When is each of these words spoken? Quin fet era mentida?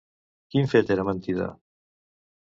Quin 0.53 0.69
fet 0.71 0.89
era 0.95 1.05
mentida? 1.09 1.49